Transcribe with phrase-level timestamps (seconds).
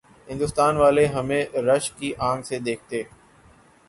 [0.27, 3.03] ہندوستان والے ہمیں رشک کی آنکھ سے دیکھتے۔